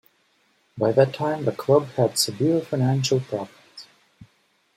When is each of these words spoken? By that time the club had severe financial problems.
By 0.79 0.93
that 0.93 1.13
time 1.13 1.45
the 1.45 1.51
club 1.51 1.89
had 1.89 2.17
severe 2.17 2.59
financial 2.59 3.19
problems. 3.19 3.85